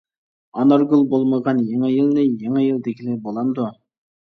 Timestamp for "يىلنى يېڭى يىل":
1.95-2.85